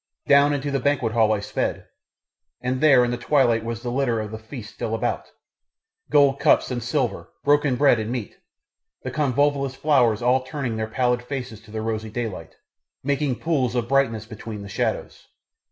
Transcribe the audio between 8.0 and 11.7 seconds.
meat, the convolvulus flowers all turning their pallid faces to